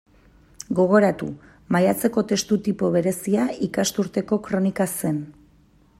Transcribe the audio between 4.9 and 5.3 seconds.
zen.